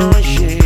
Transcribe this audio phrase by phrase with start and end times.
[0.00, 0.59] I'm you.